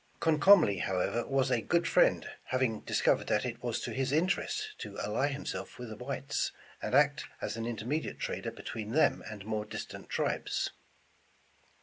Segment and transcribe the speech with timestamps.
[0.19, 4.73] Comcomly, however, was a good friend, having discov ered that it was to his interest
[4.79, 9.45] to ally himself with the whites, and act as an intermediate trader between them and
[9.45, 10.71] more distant tribes.